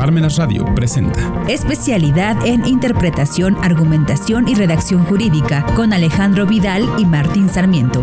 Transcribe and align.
Parmenas 0.00 0.38
Radio 0.38 0.64
presenta 0.74 1.44
Especialidad 1.46 2.46
en 2.46 2.66
Interpretación, 2.66 3.62
Argumentación 3.62 4.48
y 4.48 4.54
Redacción 4.54 5.04
Jurídica 5.04 5.66
con 5.76 5.92
Alejandro 5.92 6.46
Vidal 6.46 6.88
y 6.96 7.04
Martín 7.04 7.50
Sarmiento. 7.50 8.02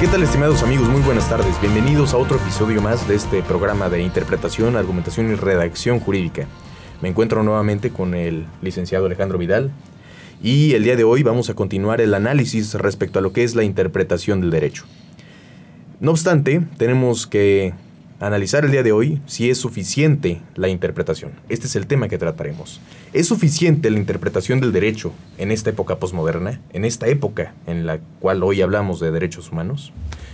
¿Qué 0.00 0.06
tal 0.06 0.22
estimados 0.22 0.62
amigos? 0.62 0.88
Muy 0.88 1.02
buenas 1.02 1.28
tardes. 1.28 1.60
Bienvenidos 1.60 2.14
a 2.14 2.16
otro 2.16 2.38
episodio 2.38 2.80
más 2.80 3.06
de 3.06 3.16
este 3.16 3.42
programa 3.42 3.90
de 3.90 4.00
interpretación, 4.00 4.76
argumentación 4.76 5.30
y 5.30 5.34
redacción 5.34 6.00
jurídica. 6.00 6.46
Me 7.02 7.10
encuentro 7.10 7.42
nuevamente 7.42 7.90
con 7.90 8.14
el 8.14 8.46
licenciado 8.62 9.04
Alejandro 9.04 9.36
Vidal 9.36 9.70
y 10.42 10.72
el 10.74 10.82
día 10.82 10.96
de 10.96 11.04
hoy 11.04 11.22
vamos 11.22 11.48
a 11.50 11.54
continuar 11.54 12.00
el 12.00 12.14
análisis 12.14 12.74
respecto 12.74 13.20
a 13.20 13.22
lo 13.22 13.32
que 13.32 13.44
es 13.44 13.54
la 13.54 13.62
interpretación 13.62 14.40
del 14.40 14.50
derecho. 14.50 14.84
No 16.00 16.10
obstante, 16.10 16.62
tenemos 16.78 17.28
que 17.28 17.74
analizar 18.18 18.64
el 18.64 18.72
día 18.72 18.82
de 18.82 18.90
hoy 18.90 19.20
si 19.26 19.50
es 19.50 19.58
suficiente 19.58 20.40
la 20.56 20.68
interpretación. 20.68 21.30
Este 21.48 21.68
es 21.68 21.76
el 21.76 21.86
tema 21.86 22.08
que 22.08 22.18
trataremos. 22.18 22.80
¿Es 23.12 23.28
suficiente 23.28 23.88
la 23.90 23.98
interpretación 23.98 24.60
del 24.60 24.72
derecho 24.72 25.12
en 25.38 25.52
esta 25.52 25.70
época 25.70 26.00
posmoderna, 26.00 26.60
en 26.72 26.84
esta 26.84 27.06
época 27.06 27.54
en 27.68 27.86
la 27.86 28.00
cual 28.18 28.42
hoy 28.42 28.62
hablamos 28.62 28.98
de 28.98 29.12
derechos 29.12 29.52
humanos? 29.52 29.92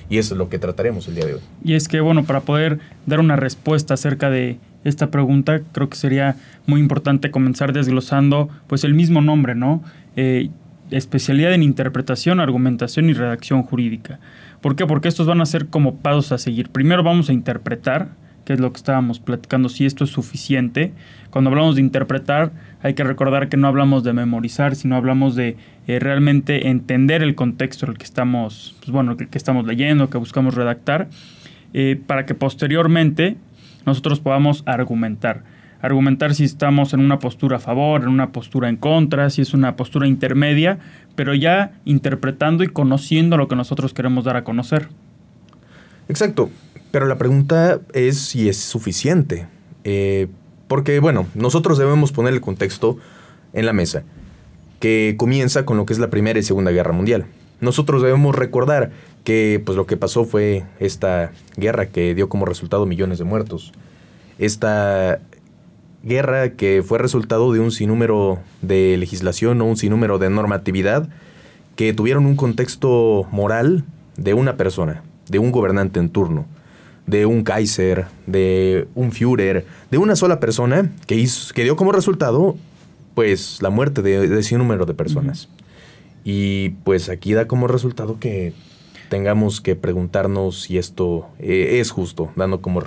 Y 0.09 0.17
es 0.17 0.31
lo 0.31 0.49
que 0.49 0.59
trataremos 0.59 1.07
el 1.09 1.17
día 1.17 1.27
de 1.27 1.35
hoy. 1.35 1.41
Y 1.63 1.75
es 1.75 1.87
que, 1.87 2.01
bueno, 2.01 2.25
para 2.25 2.41
poder 2.41 2.79
dar 3.05 3.21
una 3.21 3.37
respuesta 3.37 3.93
acerca 3.93 4.31
de 4.31 4.59
esta 4.85 5.11
pregunta, 5.11 5.61
creo 5.73 5.89
que 5.89 5.97
sería 5.97 6.37
muy 6.67 6.81
importante 6.81 7.31
comenzar 7.31 7.73
desglosando 7.73 8.49
pues 8.67 8.85
el 8.85 8.95
mismo 8.95 9.21
nombre, 9.21 9.55
¿no? 9.55 9.83
Eh, 10.17 10.51
especialidad 10.91 11.53
en 11.53 11.63
interpretación, 11.63 12.41
argumentación 12.41 13.11
y 13.11 13.13
redacción 13.13 13.63
jurídica. 13.63 14.21
¿Por 14.61 14.77
qué? 14.77 14.87
Porque 14.87 15.09
estos 15.09 15.27
van 15.27 15.41
a 15.41 15.47
ser 15.47 15.67
como 15.67 15.97
pasos 15.97 16.33
a 16.33 16.39
seguir. 16.39 16.71
Primero 16.71 17.03
vamos 17.03 17.29
a 17.29 17.33
interpretar, 17.33 18.09
que 18.45 18.55
es 18.55 18.61
lo 18.61 18.73
que 18.73 18.79
estábamos 18.79 19.21
platicando, 19.21 19.69
si 19.69 19.85
esto 19.85 20.05
es 20.05 20.11
suficiente. 20.11 20.93
Cuando 21.31 21.51
hablamos 21.51 21.77
de 21.77 21.83
interpretar, 21.83 22.53
hay 22.83 22.95
que 22.95 23.05
recordar 23.05 23.49
que 23.49 23.57
no 23.57 23.69
hablamos 23.69 24.05
de 24.05 24.15
memorizar, 24.15 24.75
sino 24.75 24.97
hablamos 24.97 25.37
de 25.37 25.57
eh, 25.87 25.99
realmente 25.99 26.69
entender 26.69 27.23
el 27.23 27.35
contexto 27.35 27.87
en 27.87 27.93
el 27.93 27.99
que 27.99 28.05
estamos, 28.05 28.75
pues 28.81 28.91
bueno, 28.91 29.17
que 29.17 29.27
estamos 29.33 29.67
leyendo, 29.67 30.09
que 30.09 30.19
buscamos 30.19 30.55
redactar, 30.55 31.09
eh, 31.75 32.01
para 32.07 32.25
que 32.25 32.35
posteriormente 32.35 33.37
nosotros 33.89 34.21
podamos 34.21 34.63
argumentar. 34.67 35.43
Argumentar 35.81 36.35
si 36.35 36.45
estamos 36.45 36.93
en 36.93 37.01
una 37.01 37.19
postura 37.19 37.57
a 37.57 37.61
favor, 37.61 38.03
en 38.03 38.09
una 38.09 38.31
postura 38.31 38.69
en 38.69 38.77
contra, 38.77 39.31
si 39.31 39.43
es 39.43 39.55
una 39.55 39.77
postura 39.77 40.07
intermedia, 40.07 40.79
pero 41.15 41.35
ya 41.35 41.73
interpretando 41.85 42.65
y 42.65 42.69
conociendo 42.69 43.37
lo 43.37 43.49
que 43.49 43.57
nosotros 43.57 43.95
queremos 43.95 44.25
dar 44.25 44.37
a 44.37 44.45
conocer. 44.45 44.89
Exacto, 46.09 46.51
pero 46.91 47.07
la 47.07 47.19
pregunta 47.19 47.81
es 47.93 48.19
si 48.19 48.49
es 48.49 48.59
suficiente. 48.59 49.47
Eh, 49.85 50.29
porque, 50.67 51.01
bueno, 51.01 51.27
nosotros 51.35 51.79
debemos 51.79 52.13
poner 52.13 52.35
el 52.35 52.41
contexto 52.41 52.99
en 53.53 53.67
la 53.67 53.73
mesa, 53.73 54.03
que 54.81 55.15
comienza 55.17 55.65
con 55.65 55.77
lo 55.77 55.87
que 55.87 55.93
es 55.93 55.99
la 55.99 56.11
Primera 56.11 56.39
y 56.39 56.43
Segunda 56.43 56.71
Guerra 56.71 56.93
Mundial. 56.93 57.27
Nosotros 57.61 58.03
debemos 58.03 58.35
recordar 58.35 58.91
que 59.25 59.61
pues 59.65 59.77
lo 59.77 59.87
que 59.87 59.97
pasó 59.97 60.25
fue 60.25 60.65
esta 60.79 61.33
guerra 61.57 61.87
que 61.87 62.15
dio 62.15 62.29
como 62.29 62.47
resultado 62.47 62.87
millones 62.87 63.19
de 63.19 63.25
muertos. 63.25 63.73
Esta 64.39 65.21
guerra 66.03 66.51
que 66.51 66.83
fue 66.87 66.99
resultado 66.99 67.53
de 67.53 67.61
un 67.61 67.73
sinnúmero 67.73 68.39
de 68.63 68.97
legislación 68.97 69.61
o 69.61 69.65
un 69.65 69.77
sinnúmero 69.77 70.19
de 70.19 70.31
normatividad 70.31 71.09
que 71.77 71.93
tuvieron 71.93 72.27
un 72.27 72.37
contexto 72.37 73.27
moral 73.31 73.85
de 74.17 74.35
una 74.35 74.57
persona, 74.57 75.03
de 75.29 75.39
un 75.39 75.53
gobernante 75.53 76.01
en 76.01 76.11
turno, 76.11 76.47
de 77.07 77.27
un 77.27 77.43
Kaiser, 77.43 78.07
de 78.27 78.87
un 78.95 79.13
Führer, 79.13 79.67
de 79.91 79.99
una 79.99 80.17
sola 80.17 80.41
persona 80.41 80.91
que, 81.07 81.17
hizo, 81.17 81.53
que 81.55 81.65
dio 81.65 81.77
como 81.77 81.93
resultado 81.93 82.57
pues 83.15 83.61
la 83.63 83.71
muerte 83.71 84.03
de, 84.03 84.29
de 84.29 84.41
ese 84.41 84.57
número 84.57 84.87
de 84.87 84.95
personas. 84.95 85.49
Y 86.31 86.75
pues 86.85 87.09
aquí 87.09 87.33
da 87.33 87.47
como 87.47 87.69
resultado 87.69 88.21
que 88.21 88.53
tengamos 89.09 89.63
que 89.63 89.77
preguntarnos 89.77 90.61
si 90.61 90.77
esto 90.77 91.27
eh, 91.39 91.79
es 91.81 91.91
justo, 91.91 92.31
dando 92.37 92.61
como, 92.61 92.83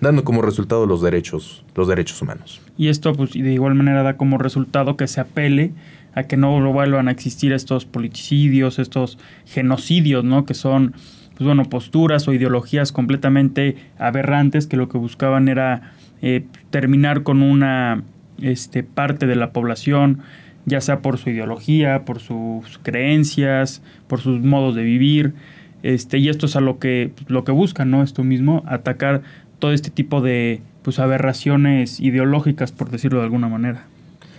dando 0.00 0.24
como 0.24 0.40
resultado 0.40 0.86
los 0.86 1.02
derechos, 1.02 1.62
los 1.74 1.88
derechos 1.88 2.22
humanos. 2.22 2.62
Y 2.78 2.88
esto 2.88 3.12
pues 3.12 3.32
de 3.32 3.52
igual 3.52 3.74
manera 3.74 4.02
da 4.02 4.16
como 4.16 4.38
resultado 4.38 4.96
que 4.96 5.08
se 5.08 5.20
apele 5.20 5.72
a 6.14 6.22
que 6.22 6.38
no 6.38 6.72
vuelvan 6.72 7.08
a 7.08 7.10
existir 7.10 7.52
estos 7.52 7.84
politicidios, 7.84 8.78
estos 8.78 9.18
genocidios, 9.44 10.24
¿no? 10.24 10.46
Que 10.46 10.54
son, 10.54 10.92
pues 11.36 11.44
bueno, 11.44 11.68
posturas 11.68 12.28
o 12.28 12.32
ideologías 12.32 12.92
completamente 12.92 13.76
aberrantes 13.98 14.66
que 14.66 14.78
lo 14.78 14.88
que 14.88 14.96
buscaban 14.96 15.48
era 15.48 15.92
eh, 16.22 16.46
terminar 16.70 17.24
con 17.24 17.42
una 17.42 18.04
este, 18.40 18.84
parte 18.84 19.26
de 19.26 19.36
la 19.36 19.52
población, 19.52 20.22
ya 20.70 20.80
sea 20.80 21.02
por 21.02 21.18
su 21.18 21.30
ideología, 21.30 22.04
por 22.04 22.20
sus 22.20 22.78
creencias, 22.82 23.82
por 24.06 24.20
sus 24.20 24.40
modos 24.40 24.74
de 24.74 24.82
vivir. 24.82 25.34
Este, 25.82 26.18
y 26.18 26.28
esto 26.28 26.46
es 26.46 26.56
a 26.56 26.60
lo 26.60 26.78
que, 26.78 27.10
lo 27.26 27.44
que 27.44 27.52
buscan, 27.52 27.90
¿no? 27.90 28.02
Esto 28.02 28.24
mismo, 28.24 28.62
atacar 28.66 29.22
todo 29.58 29.72
este 29.72 29.90
tipo 29.90 30.20
de 30.20 30.62
pues, 30.82 30.98
aberraciones 30.98 32.00
ideológicas, 32.00 32.72
por 32.72 32.90
decirlo 32.90 33.18
de 33.18 33.24
alguna 33.24 33.48
manera. 33.48 33.86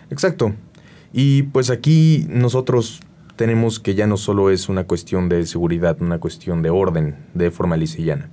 Exacto. 0.09 0.53
Y 1.14 1.44
pues 1.44 1.69
aquí 1.69 2.25
nosotros 2.30 3.02
tenemos 3.36 3.80
que 3.80 3.96
ya 3.96 4.08
no 4.08 4.18
solo 4.18 4.50
es 4.50 4.69
una 4.69 4.86
cuestión 4.86 5.30
de 5.30 5.46
seguridad, 5.46 5.98
una 6.02 6.19
cuestión 6.19 6.62
de 6.62 6.69
orden, 6.69 7.16
de 7.34 7.52
forma 7.52 7.78
llana. 7.78 8.30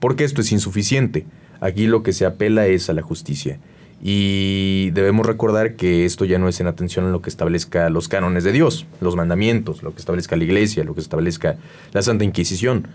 Porque 0.00 0.24
esto 0.24 0.40
es 0.40 0.52
insuficiente. 0.52 1.26
Aquí 1.60 1.86
lo 1.86 2.02
que 2.02 2.12
se 2.12 2.26
apela 2.26 2.66
es 2.66 2.90
a 2.90 2.94
la 2.94 3.02
justicia. 3.02 3.58
Y 4.02 4.90
debemos 4.92 5.26
recordar 5.26 5.76
que 5.76 6.06
esto 6.06 6.24
ya 6.24 6.38
no 6.38 6.48
es 6.48 6.58
en 6.60 6.66
atención 6.66 7.04
a 7.04 7.10
lo 7.10 7.20
que 7.20 7.28
establezca 7.28 7.90
los 7.90 8.08
cánones 8.08 8.44
de 8.44 8.52
Dios, 8.52 8.86
los 9.00 9.14
mandamientos, 9.14 9.82
lo 9.82 9.92
que 9.92 9.98
establezca 9.98 10.36
la 10.36 10.44
iglesia, 10.44 10.84
lo 10.84 10.94
que 10.94 11.02
establezca 11.02 11.56
la 11.92 12.00
Santa 12.00 12.24
Inquisición. 12.24 12.88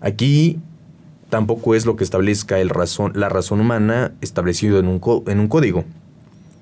Aquí 0.00 0.58
tampoco 1.30 1.76
es 1.76 1.86
lo 1.86 1.94
que 1.94 2.02
establezca 2.02 2.58
el 2.58 2.70
razón, 2.70 3.12
la 3.14 3.28
razón 3.28 3.60
humana 3.60 4.12
establecido 4.20 4.80
en 4.80 4.88
un, 4.88 5.00
en 5.28 5.38
un 5.38 5.48
código, 5.48 5.84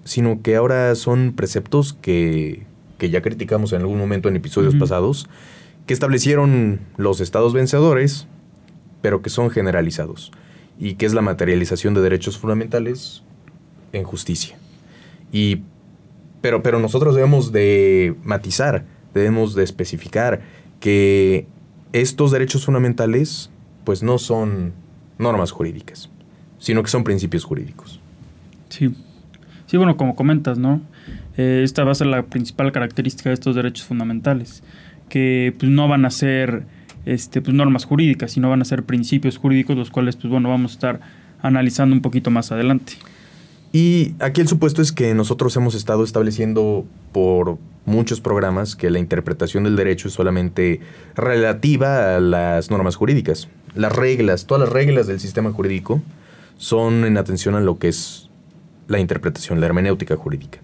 sino 0.05 0.43
que 0.43 0.57
ahora 0.57 0.95
son 0.95 1.33
preceptos 1.35 1.95
que, 1.95 2.67
que 2.99 3.09
ya 3.09 3.23
criticamos 3.23 3.73
en 3.73 3.81
algún 3.81 3.99
momento 3.99 4.29
en 4.29 4.37
episodios 4.37 4.75
pasados, 4.77 5.27
que 5.87 5.95
establecieron 5.95 6.81
los 6.99 7.21
estados 7.21 7.55
vencedores, 7.55 8.27
pero 9.01 9.23
que 9.23 9.31
son 9.31 9.49
generalizados, 9.51 10.33
y 10.79 10.95
que 10.95 11.07
es 11.07 11.15
la 11.15 11.23
materialización 11.23 11.95
de 11.95 12.03
derechos 12.03 12.37
fundamentales 12.37 13.23
en 13.97 14.05
justicia. 14.05 14.57
Y, 15.33 15.63
pero, 16.41 16.63
pero 16.63 16.79
nosotros 16.79 17.15
debemos 17.15 17.53
de 17.53 18.15
matizar, 18.23 18.85
debemos 19.15 19.55
de 19.55 19.65
especificar 19.65 20.43
que 20.81 21.47
estos 21.93 22.31
derechos 22.31 22.65
fundamentales 22.65 23.51
pues 23.85 24.03
no 24.03 24.19
son 24.19 24.73
normas 25.19 25.51
jurídicas, 25.51 26.11
sino 26.59 26.83
que 26.83 26.91
son 26.91 27.05
principios 27.05 27.45
jurídicos. 27.45 28.01
Sí. 28.69 28.95
Sí, 29.67 29.77
bueno, 29.77 29.97
como 29.97 30.15
comentas, 30.15 30.59
¿no? 30.59 30.81
Eh, 31.37 31.63
esta 31.65 31.85
va 31.85 31.93
a 31.93 31.95
ser 31.95 32.07
la 32.07 32.23
principal 32.23 32.71
característica 32.73 33.31
de 33.31 33.35
estos 33.35 33.57
derechos 33.57 33.85
fundamentales, 33.85 34.63
que 35.09 35.55
pues 35.59 35.71
no 35.71 35.89
van 35.89 36.05
a 36.05 36.11
ser 36.11 36.65
este, 37.05 37.41
pues, 37.41 37.55
normas 37.55 37.85
jurídicas, 37.85 38.33
sino 38.33 38.49
van 38.49 38.63
a 38.63 38.65
ser 38.65 38.85
principios 38.85 39.39
jurídicos, 39.39 39.77
los 39.77 39.91
cuales, 39.91 40.17
pues 40.17 40.31
bueno, 40.31 40.51
vamos 40.51 40.73
a 40.73 40.75
estar 40.75 41.01
analizando 41.41 41.95
un 41.95 42.03
poquito 42.03 42.31
más 42.31 42.53
adelante. 42.53 42.95
Y 43.77 44.15
aquí 44.21 44.41
el 44.41 44.49
supuesto 44.49 44.81
es 44.81 44.91
que 44.91 45.13
nosotros 45.13 45.55
hemos 45.55 45.75
estado 45.75 46.03
estableciendo 46.03 46.87
por 47.13 47.59
muchos 47.85 48.23
programas 48.23 48.75
que 48.75 48.89
la 48.89 48.99
interpretación 48.99 49.65
del 49.65 49.77
derecho 49.77 50.09
es 50.09 50.15
solamente 50.15 50.81
relativa 51.15 52.17
a 52.17 52.21
las 52.21 52.71
normas 52.71 52.97
jurídicas. 52.97 53.51
Las 53.75 53.95
reglas, 53.95 54.47
todas 54.47 54.63
las 54.63 54.73
reglas 54.73 55.07
del 55.07 55.21
sistema 55.21 55.53
jurídico 55.53 56.01
son 56.57 57.05
en 57.05 57.19
atención 57.19 57.55
a 57.55 57.61
lo 57.61 57.79
que 57.79 57.89
es 57.89 58.31
la 58.89 58.99
interpretación, 58.99 59.61
la 59.61 59.67
hermenéutica 59.67 60.17
jurídica. 60.17 60.59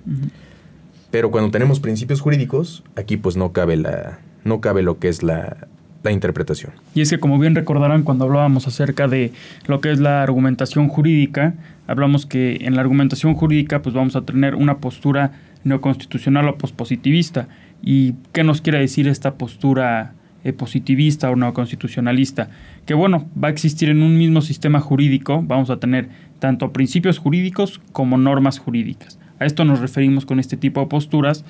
Pero 1.10 1.30
cuando 1.30 1.50
tenemos 1.50 1.80
principios 1.80 2.22
jurídicos, 2.22 2.82
aquí 2.96 3.18
pues 3.18 3.36
no 3.36 3.52
cabe 3.52 3.76
la 3.76 4.20
no 4.42 4.62
cabe 4.62 4.80
lo 4.80 4.98
que 4.98 5.08
es 5.08 5.22
la, 5.22 5.68
la 6.02 6.12
interpretación. 6.12 6.72
Y 6.94 7.00
es 7.00 7.10
que 7.10 7.18
como 7.18 7.38
bien 7.38 7.54
recordarán 7.54 8.02
cuando 8.02 8.24
hablábamos 8.24 8.66
acerca 8.66 9.08
de 9.08 9.32
lo 9.66 9.80
que 9.80 9.92
es 9.92 10.00
la 10.00 10.22
argumentación 10.22 10.88
jurídica, 10.88 11.54
hablamos 11.86 12.26
que 12.26 12.58
en 12.62 12.74
la 12.74 12.80
argumentación 12.80 13.34
jurídica 13.34 13.82
pues 13.82 13.94
vamos 13.94 14.16
a 14.16 14.22
tener 14.22 14.54
una 14.54 14.78
postura 14.78 15.32
neoconstitucional 15.64 16.48
o 16.48 16.58
pospositivista. 16.58 17.48
¿Y 17.82 18.14
qué 18.32 18.44
nos 18.44 18.60
quiere 18.60 18.78
decir 18.78 19.08
esta 19.08 19.34
postura 19.34 20.14
eh, 20.44 20.52
positivista 20.52 21.30
o 21.30 21.36
neoconstitucionalista? 21.36 22.50
Que 22.86 22.94
bueno, 22.94 23.28
va 23.42 23.48
a 23.48 23.50
existir 23.50 23.88
en 23.88 24.02
un 24.02 24.18
mismo 24.18 24.40
sistema 24.40 24.80
jurídico, 24.80 25.42
vamos 25.42 25.70
a 25.70 25.78
tener 25.78 26.08
tanto 26.38 26.72
principios 26.72 27.18
jurídicos 27.18 27.80
como 27.92 28.18
normas 28.18 28.58
jurídicas. 28.58 29.18
A 29.38 29.46
esto 29.46 29.64
nos 29.64 29.80
referimos 29.80 30.26
con 30.26 30.40
este 30.40 30.56
tipo 30.56 30.80
de 30.80 30.86
posturas, 30.86 31.44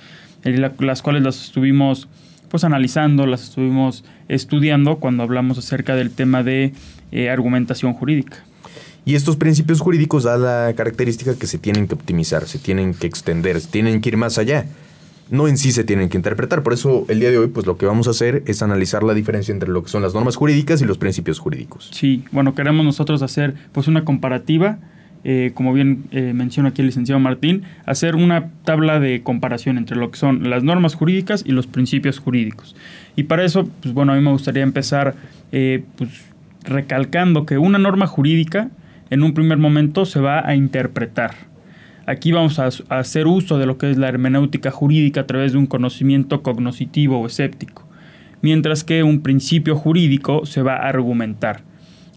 las 0.45 1.03
cuales 1.03 1.23
las 1.23 1.43
estuvimos 1.45 2.09
pues 2.53 2.65
analizando, 2.65 3.25
las 3.25 3.45
estuvimos 3.45 4.05
estudiando 4.29 4.97
cuando 4.97 5.23
hablamos 5.23 5.57
acerca 5.57 5.97
del 5.97 6.11
tema 6.11 6.43
de 6.43 6.75
eh, 7.11 7.31
argumentación 7.31 7.95
jurídica. 7.95 8.45
Y 9.07 9.15
estos 9.15 9.39
principios 9.39 9.81
jurídicos 9.81 10.25
dan 10.25 10.43
la 10.43 10.75
característica 10.77 11.35
que 11.35 11.47
se 11.47 11.57
tienen 11.57 11.89
que 11.89 11.95
optimizar, 11.95 12.47
se 12.47 12.59
tienen 12.59 12.93
que 12.93 13.07
extender, 13.07 13.59
se 13.59 13.69
tienen 13.69 14.03
que 14.03 14.11
ir 14.11 14.19
más 14.19 14.37
allá. 14.37 14.67
No 15.31 15.49
en 15.49 15.57
sí 15.57 15.73
se 15.73 15.83
tienen 15.83 16.11
que 16.11 16.19
interpretar. 16.19 16.63
Por 16.63 16.75
eso 16.75 17.07
el 17.09 17.21
día 17.21 17.31
de 17.31 17.39
hoy, 17.39 17.47
pues 17.47 17.65
lo 17.65 17.79
que 17.79 17.87
vamos 17.87 18.07
a 18.07 18.11
hacer 18.11 18.43
es 18.45 18.63
analizar 18.63 19.03
la 19.03 19.15
diferencia 19.15 19.51
entre 19.51 19.71
lo 19.71 19.83
que 19.83 19.89
son 19.89 20.03
las 20.03 20.13
normas 20.13 20.37
jurídicas 20.37 20.83
y 20.83 20.85
los 20.85 20.99
principios 20.99 21.39
jurídicos. 21.39 21.89
Sí, 21.91 22.23
bueno, 22.33 22.55
queremos 22.55 22.85
nosotros 22.85 23.23
hacer 23.23 23.55
pues 23.73 23.89
una 23.89 24.05
comparativa 24.05 24.79
eh, 25.25 25.53
como 25.55 25.73
bien 25.73 26.05
eh, 26.11 26.33
menciona 26.35 26.71
aquí 26.71 26.81
el 26.83 26.87
licenciado 26.87 27.21
Martín, 27.21 27.63
hacer 27.87 28.17
una 28.17 28.51
tabla 28.65 28.99
de 28.99 29.23
comparación 29.23 29.79
entre 29.79 29.97
lo 29.97 30.11
que 30.11 30.19
son 30.19 30.51
las 30.51 30.65
normas 30.65 30.95
jurídicas 30.95 31.45
y 31.47 31.53
los 31.53 31.69
principios 31.69 32.19
jurídicos. 32.19 32.75
Y 33.15 33.25
para 33.25 33.45
eso, 33.45 33.69
pues 33.83 33.95
bueno, 33.95 34.13
a 34.13 34.17
mí 34.17 34.21
me 34.23 34.33
gustaría 34.33 34.65
empezar 34.65 35.15
eh, 35.53 35.85
pues, 35.97 36.11
recalcando 36.65 37.47
que 37.47 37.59
una 37.59 37.79
norma 37.79 38.09
jurídica 38.09 38.71
en 39.11 39.23
un 39.23 39.33
primer 39.33 39.59
momento 39.59 40.07
se 40.07 40.21
va 40.21 40.47
a 40.47 40.57
interpretar. 40.57 41.35
Aquí 42.07 42.33
vamos 42.33 42.59
a, 42.59 42.69
hacer 42.89 43.29
uso 43.29 43.59
de 43.59 43.67
lo 43.67 43.79
que 43.79 43.93
es 43.93 43.99
la 43.99 44.09
hermenéutica 44.09 44.73
jurídica 44.73 45.21
a 45.21 45.27
través 45.27 45.53
de 45.53 45.59
un 45.59 45.67
conocimiento 45.67 46.43
cognoscitivo 46.43 47.21
o 47.21 47.27
escéptico, 47.27 47.87
mientras 48.41 48.83
que 48.83 49.05
un 49.05 49.21
principio 49.21 49.77
jurídico 49.77 50.47
se 50.47 50.63
va 50.63 50.79
a 50.79 50.89
argumentar. 50.89 51.61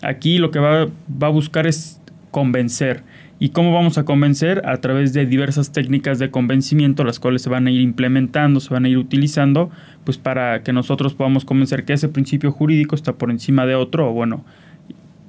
Aquí 0.02 0.40
lo 0.40 0.50
que 0.50 0.57
va, 0.57 0.88
va 1.22 1.28
a 1.28 1.30
buscar 1.30 1.68
es 1.68 2.02
convencer. 2.36 3.04
¿Y 3.40 3.52
cómo 3.52 3.74
vamos 3.74 3.98
a 3.98 4.04
convencer? 4.04 4.68
A 4.68 4.82
través 4.82 5.14
de 5.14 5.26
diversas 5.26 5.72
técnicas 5.72 6.20
de 6.20 6.32
convencimiento, 6.32 7.06
las 7.06 7.18
cuales 7.18 7.44
se 7.44 7.50
van 7.50 7.66
a 7.66 7.72
ir 7.72 7.80
implementando, 7.80 8.60
se 8.60 8.74
van 8.74 8.84
a 8.84 8.90
ir 8.90 8.98
utilizando, 8.98 9.72
pues 10.04 10.18
para 10.18 10.62
que 10.62 10.74
nosotros 10.74 11.14
podamos 11.14 11.46
convencer 11.46 11.86
que 11.86 11.94
ese 11.94 12.10
principio 12.10 12.52
jurídico 12.52 12.94
está 12.94 13.14
por 13.14 13.32
encima 13.32 13.66
de 13.66 13.76
otro, 13.76 14.10
o 14.10 14.12
bueno, 14.12 14.44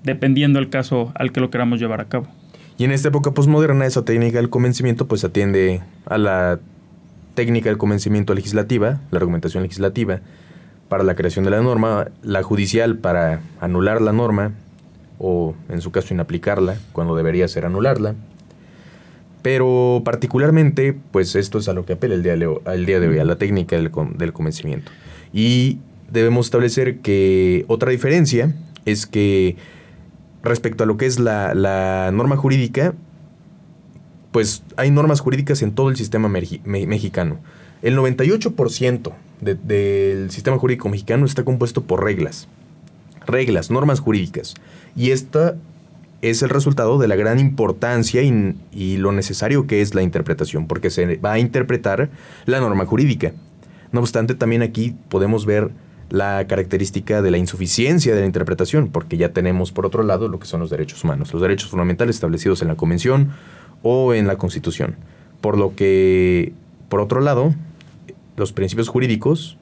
dependiendo 0.03 0.59
del 0.59 0.69
caso 0.69 1.13
al 1.15 1.31
que 1.31 1.39
lo 1.39 1.49
queramos 1.49 1.79
llevar 1.79 2.01
a 2.01 2.07
cabo. 2.07 2.27
Y 2.77 2.83
en 2.83 2.91
esta 2.91 3.11
época 3.11 3.31
posmoderna, 3.31 3.87
esa 3.87 4.05
técnica 4.05 4.39
del 4.39 4.51
convencimiento, 4.51 5.07
pues 5.07 5.23
atiende 5.23 5.83
a 6.07 6.19
la 6.19 6.59
técnica 7.37 7.69
del 7.69 7.79
convencimiento 7.79 8.35
legislativa, 8.35 9.01
la 9.13 9.19
argumentación 9.19 9.63
legislativa, 9.63 10.23
para 10.89 11.05
la 11.05 11.15
creación 11.15 11.45
de 11.45 11.53
la 11.53 11.61
norma, 11.61 12.09
la 12.25 12.43
judicial 12.43 12.99
para 12.99 13.43
anular 13.61 14.03
la 14.03 14.13
norma, 14.13 14.55
o 15.19 15.55
en 15.69 15.81
su 15.81 15.91
caso 15.91 16.15
inaplicarla 16.15 16.77
cuando 16.93 17.17
debería 17.17 17.49
ser 17.49 17.65
anularla. 17.65 18.15
Pero 19.43 20.03
particularmente, 20.05 20.97
pues 21.13 21.37
esto 21.37 21.59
es 21.59 21.69
a 21.69 21.73
lo 21.73 21.87
que 21.87 21.95
apela 21.95 22.15
el 22.15 22.23
día 22.23 22.37
de, 22.37 22.85
día 22.85 23.01
de 23.01 23.09
hoy, 23.09 23.19
a 23.19 23.25
la 23.25 23.37
técnica 23.37 23.77
del, 23.77 23.91
del 24.17 24.33
convencimiento. 24.33 24.91
Y 25.33 25.79
debemos 26.11 26.47
establecer 26.47 26.99
que 26.99 27.65
otra 27.69 27.91
diferencia 27.91 28.55
es 28.85 29.07
que 29.07 29.57
respecto 30.43 30.85
a 30.85 30.87
lo 30.87 30.97
que 30.97 31.07
es 31.07 31.19
la, 31.19 31.55
la 31.55 32.11
norma 32.13 32.37
jurídica, 32.37 32.95
pues 34.33 34.63
hay 34.77 34.91
normas 34.91 35.21
jurídicas 35.21 35.63
en 35.63 35.73
todo 35.73 35.91
el 35.91 35.97
sistema 35.97 36.29
mexicano. 36.29 37.39
El 37.83 37.97
98% 37.97 39.13
del 39.41 40.31
sistema 40.31 40.59
jurídico 40.59 40.89
mexicano 40.89 41.25
está 41.27 41.45
compuesto 41.45 41.85
por 41.85 42.03
reglas. 42.03 42.49
Reglas, 43.27 43.71
normas 43.71 44.01
jurídicas. 44.01 44.55
Y 44.95 45.11
esta 45.11 45.57
es 46.23 46.43
el 46.43 46.51
resultado 46.51 46.99
de 46.99 47.09
la 47.09 47.17
gran 47.17 47.39
importancia 47.39 48.23
y, 48.23 48.97
lo 48.97 49.13
necesario 49.13 49.67
que 49.67 49.81
es 49.81 49.95
la 49.95 50.03
interpretación, 50.03 50.67
porque 50.67 50.91
se 50.91 51.17
va 51.17 51.33
a 51.33 51.39
interpretar 51.39 52.11
la 52.47 52.61
norma 52.61 52.87
jurídica. 52.87 53.33
No 53.93 54.01
obstante, 54.01 54.35
también 54.35 54.63
aquí 54.63 54.95
podemos 55.09 55.47
ver 55.47 55.71
la 56.09 56.47
característica 56.47 57.21
de 57.21 57.31
la 57.31 57.39
insuficiencia 57.39 58.15
de 58.15 58.21
la 58.21 58.27
interpretación, 58.27 58.89
porque 58.89 59.17
ya 59.17 59.33
tenemos 59.33 59.73
por 59.73 59.87
otro 59.87 60.03
lado 60.03 60.29
lo 60.29 60.39
que 60.39 60.47
son 60.47 60.61
los 60.61 60.71
derechos 60.71 61.05
humanos, 61.05 61.33
los 61.33 61.43
derechos 61.43 61.71
fundamentales 61.71 62.17
establecidos 62.17 62.63
en 62.63 62.69
la 62.69 62.77
Convención 62.77 63.33
o 63.83 64.15
en 64.15 64.27
la 64.27 64.37
Constitución. 64.37 64.97
Por 65.41 65.59
lo 65.59 65.75
que, 65.75 66.53
por 66.89 67.01
otro 67.01 67.21
lado, 67.21 67.55
los 68.37 68.53
principios 68.53 68.89
jurídicos, 68.89 69.59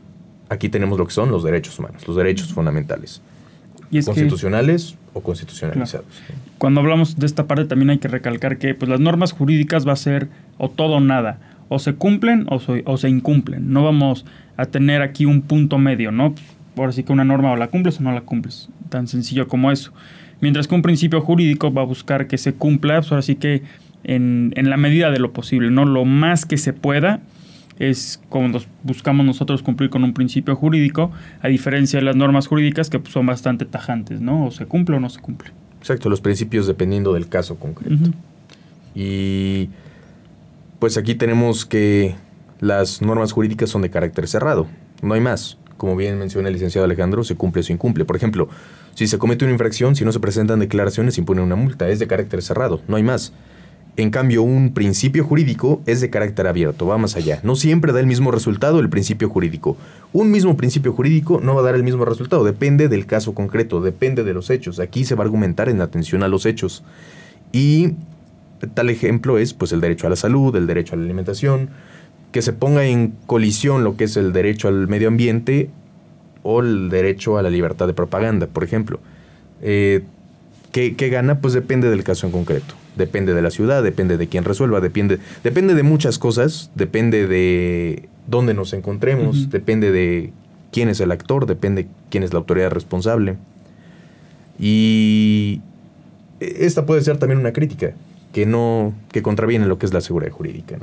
aquí 0.49 0.69
tenemos 0.69 0.99
lo 0.99 1.07
que 1.07 1.13
son 1.13 1.31
los 1.31 1.43
derechos 1.43 1.79
humanos, 1.79 2.07
los 2.07 2.17
derechos 2.17 2.53
fundamentales. 2.53 3.23
Constitucionales 4.03 4.97
o 5.13 5.23
constitucionalizados. 5.23 6.07
Cuando 6.59 6.81
hablamos 6.81 7.19
de 7.19 7.27
esta 7.27 7.47
parte 7.47 7.65
también 7.65 7.91
hay 7.91 7.99
que 7.99 8.09
recalcar 8.09 8.59
que 8.59 8.75
pues, 8.75 8.89
las 8.89 9.01
normas 9.01 9.33
jurídicas 9.33 9.87
va 9.87 9.93
a 9.93 9.97
ser 9.97 10.29
o 10.59 10.69
todo 10.71 10.95
o 10.95 11.01
nada. 11.01 11.39
O 11.69 11.79
se 11.79 11.95
cumplen 11.95 12.47
o, 12.51 12.61
o 12.85 12.97
se 12.97 13.09
incumplen. 13.09 13.73
No 13.73 13.85
vamos 13.85 14.27
a 14.57 14.67
tener 14.67 15.03
aquí 15.03 15.25
un 15.25 15.43
punto 15.43 15.79
medio, 15.79 16.13
¿no? 16.13 16.35
Por 16.75 16.89
así 16.89 17.03
que 17.03 17.13
una 17.13 17.25
norma 17.25 17.53
o 17.53 17.57
la 17.57 17.69
cumples 17.69 18.01
o 18.01 18.03
no 18.03 18.13
la 18.13 18.21
cumples. 18.21 18.69
Tan 18.89 19.09
sencillo 19.09 19.49
como 19.49 19.71
eso. 19.73 19.93
Mientras 20.41 20.69
que 20.69 20.75
un 20.75 20.83
principio 20.83 21.21
jurídico 21.21 21.73
va 21.73 21.83
a 21.83 21.87
buscar 21.87 22.27
que 22.27 22.39
se 22.39 22.55
cumpla, 22.55 23.01
pues 23.01 23.13
ahora 23.13 23.23
sí 23.23 23.37
que 23.37 23.63
en, 24.03 24.53
en 24.57 24.69
la 24.69 24.77
medida 24.77 25.11
de 25.11 25.19
lo 25.19 25.33
posible, 25.33 25.71
¿no? 25.71 25.85
Lo 25.87 26.05
más 26.05 26.45
que 26.45 26.59
se 26.59 26.73
pueda 26.73 27.21
es 27.79 28.21
cuando 28.29 28.61
buscamos 28.83 29.27
nosotros 29.27 29.63
cumplir 29.63 29.91
con 29.91 30.05
un 30.05 30.15
principio 30.15 30.55
jurídico, 30.57 31.11
a 31.41 31.49
diferencia 31.49 31.99
de 31.99 32.05
las 32.05 32.17
normas 32.17 32.47
jurídicas 32.47 32.91
que 32.91 32.99
pues, 32.99 33.13
son 33.13 33.27
bastante 33.27 33.65
tajantes, 33.65 34.21
¿no? 34.21 34.47
O 34.47 34.51
se 34.51 34.67
cumple 34.67 34.97
o 34.97 35.01
no 35.01 35.11
se 35.11 35.21
cumple. 35.21 35.51
Exacto, 35.81 36.09
los 36.09 36.21
principios 36.21 36.67
dependiendo 36.67 37.13
del 37.13 37.29
caso 37.29 37.57
concreto. 37.57 38.11
Y 38.95 39.69
pues 40.79 40.97
aquí 40.97 41.15
tenemos 41.15 41.67
que 41.67 42.15
las 42.61 43.03
normas 43.03 43.33
jurídicas 43.33 43.71
son 43.71 43.83
de 43.83 43.91
carácter 43.91 44.29
cerrado, 44.29 44.67
no 45.03 45.15
hay 45.15 45.21
más. 45.21 45.59
Como 45.77 45.97
bien 45.97 46.19
menciona 46.19 46.49
el 46.49 46.55
licenciado 46.55 46.85
Alejandro, 46.85 47.25
se 47.25 47.35
cumple 47.35 47.61
o 47.61 47.63
se 47.65 47.73
incumple. 47.73 48.05
Por 48.05 48.17
ejemplo, 48.17 48.49
si 48.95 49.09
se 49.09 49.19
comete 49.19 49.45
una 49.45 49.53
infracción, 49.53 49.97
si 49.97 50.05
no 50.05 50.13
se 50.13 50.21
presentan 50.21 50.61
declaraciones, 50.61 51.15
se 51.15 51.21
impone 51.21 51.43
una 51.43 51.57
multa. 51.57 51.89
Es 51.89 51.99
de 51.99 52.07
carácter 52.07 52.43
cerrado, 52.43 52.81
no 52.87 52.97
hay 52.97 53.03
más. 53.03 53.33
En 53.97 54.11
cambio, 54.11 54.43
un 54.43 54.75
principio 54.75 55.23
jurídico 55.23 55.81
es 55.87 56.01
de 56.01 56.11
carácter 56.11 56.49
abierto, 56.49 56.85
va 56.85 56.99
más 56.99 57.15
allá. 57.15 57.39
No 57.45 57.55
siempre 57.55 57.93
da 57.93 58.01
el 58.01 58.09
mismo 58.09 58.33
resultado 58.33 58.81
el 58.81 58.89
principio 58.89 59.29
jurídico. 59.29 59.77
Un 60.13 60.33
mismo 60.33 60.57
principio 60.57 60.93
jurídico 60.93 61.41
no 61.41 61.55
va 61.55 61.61
a 61.61 61.65
dar 61.65 61.77
el 61.77 61.85
mismo 61.85 62.05
resultado, 62.05 62.43
depende 62.43 62.89
del 62.89 63.07
caso 63.07 63.35
concreto, 63.35 63.81
depende 63.81 64.25
de 64.25 64.35
los 64.35 64.51
hechos. 64.51 64.81
Aquí 64.81 65.05
se 65.05 65.15
va 65.15 65.23
a 65.23 65.27
argumentar 65.27 65.69
en 65.69 65.81
atención 65.81 66.25
a 66.25 66.29
los 66.29 66.45
hechos. 66.45 66.83
Y 67.53 67.93
tal 68.75 68.91
ejemplo 68.91 69.39
es 69.39 69.55
pues 69.55 69.71
el 69.71 69.81
derecho 69.81 70.09
a 70.09 70.11
la 70.11 70.17
salud, 70.17 70.57
el 70.57 70.67
derecho 70.67 70.97
a 70.97 70.99
la 70.99 71.05
alimentación, 71.05 71.71
que 72.33 72.43
se 72.43 72.53
ponga 72.53 72.85
en 72.87 73.15
colisión 73.27 73.85
lo 73.85 73.97
que 73.97 74.05
es 74.05 74.17
el 74.17 74.33
derecho 74.33 74.67
al 74.67 74.89
medio 74.89 75.07
ambiente 75.07 75.71
o 76.43 76.63
el 76.63 76.91
derecho 76.91 77.39
a 77.39 77.43
la 77.43 77.51
libertad 77.51 77.87
de 77.87 77.95
propaganda, 77.95 78.49
por 78.49 78.65
ejemplo. 78.65 78.99
Eh, 79.63 80.03
¿qué, 80.73 80.97
¿Qué 80.97 81.11
gana? 81.11 81.39
Pues 81.41 81.55
depende 81.55 81.91
del 81.91 82.03
caso 82.03 82.27
en 82.27 82.33
concreto 82.33 82.75
depende 82.97 83.35
de 83.35 83.43
la 83.43 83.51
ciudad, 83.51 83.83
depende 83.83 84.17
de 84.17 84.29
quién 84.29 84.45
resuelva, 84.45 84.81
depende, 84.81 85.19
depende 85.43 85.75
de 85.75 85.83
muchas 85.83 86.19
cosas, 86.19 86.71
depende 86.75 87.27
de 87.27 88.09
dónde 88.27 88.55
nos 88.55 88.73
encontremos, 88.73 89.51
depende 89.51 89.91
de 89.93 90.33
quién 90.73 90.89
es 90.89 91.01
el 91.01 91.13
actor, 91.13 91.47
depende 91.47 91.87
quién 92.11 92.23
es 92.23 92.33
la 92.33 92.39
autoridad 92.39 92.71
responsable. 92.71 93.37
Y 94.59 95.61
esta 96.41 96.87
puede 96.87 97.03
ser 97.03 97.19
también 97.19 97.41
una 97.41 97.53
crítica 97.53 97.93
que 98.33 98.47
no 98.47 98.93
que 99.13 99.23
contraviene 99.23 99.67
lo 99.67 99.79
que 99.79 99.87
es 99.87 99.95
la 99.95 100.01
seguridad 100.01 100.33
jurídica. 100.33 100.77